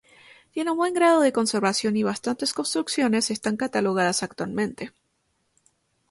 Tiene 0.49 0.71
un 0.71 0.77
buen 0.77 0.95
grado 0.95 1.21
de 1.21 1.31
conservación 1.31 1.95
y 1.95 2.01
bastantes 2.01 2.55
construcciones 2.55 3.29
están 3.29 3.55
catalogadas 3.55 4.23
actualmente. 4.23 4.93